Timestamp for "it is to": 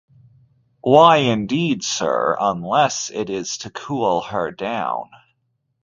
3.11-3.69